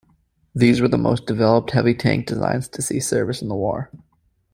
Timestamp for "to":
2.69-2.81